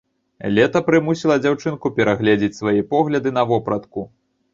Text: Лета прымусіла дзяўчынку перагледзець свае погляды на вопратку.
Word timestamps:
Лета 0.59 0.79
прымусіла 0.87 1.35
дзяўчынку 1.43 1.91
перагледзець 1.99 2.57
свае 2.61 2.79
погляды 2.95 3.35
на 3.37 3.43
вопратку. 3.53 4.07